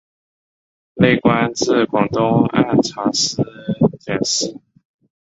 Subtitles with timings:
[0.95, 3.43] 累官至广东按察司
[4.03, 4.59] 佥事。